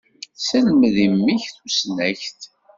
Selmed 0.47 0.95
i 1.05 1.07
mmi-k 1.13 1.45
tusnakt. 1.55 2.41